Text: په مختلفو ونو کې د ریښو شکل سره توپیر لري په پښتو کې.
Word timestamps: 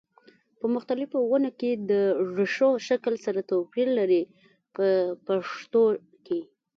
په 0.59 0.65
مختلفو 0.75 1.17
ونو 1.31 1.51
کې 1.59 1.71
د 1.89 1.91
ریښو 2.37 2.69
شکل 2.87 3.13
سره 3.25 3.39
توپیر 3.51 3.87
لري 3.99 4.23
په 4.75 4.85
پښتو 5.25 5.83
کې. 6.25 6.41